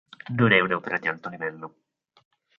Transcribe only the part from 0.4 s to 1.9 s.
è un'opera di alto livello.